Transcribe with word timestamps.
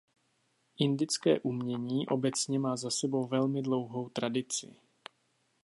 Indické 0.79 1.39
umění 1.39 2.07
obecně 2.07 2.59
má 2.59 2.77
za 2.77 2.89
sebou 2.89 3.27
velmi 3.27 3.61
dlouhou 3.61 4.09
tradici. 4.09 4.75